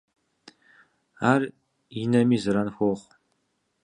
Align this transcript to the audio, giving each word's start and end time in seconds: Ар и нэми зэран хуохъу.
Ар 1.31 1.41
и 1.99 2.03
нэми 2.11 2.37
зэран 2.43 2.69
хуохъу. 2.75 3.07